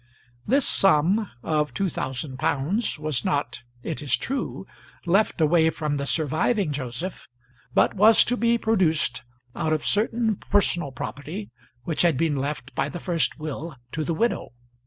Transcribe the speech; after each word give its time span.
This 0.47 0.67
sum 0.67 1.29
of 1.43 1.75
two 1.75 1.87
thousand 1.87 2.37
pounds 2.39 2.97
was 2.97 3.23
not, 3.23 3.61
it 3.83 4.01
is 4.01 4.17
true, 4.17 4.65
left 5.05 5.39
away 5.39 5.69
from 5.69 5.97
the 5.97 6.07
surviving 6.07 6.71
Joseph, 6.71 7.27
but 7.75 7.93
was 7.93 8.23
to 8.23 8.35
be 8.35 8.57
produced 8.57 9.21
out 9.55 9.73
of 9.73 9.85
certain 9.85 10.37
personal 10.49 10.91
property 10.91 11.51
which 11.83 12.01
had 12.01 12.17
been 12.17 12.35
left 12.37 12.73
by 12.73 12.89
the 12.89 12.99
first 12.99 13.37
will 13.39 13.75
to 13.91 14.03
the 14.03 14.15
widow. 14.15 14.53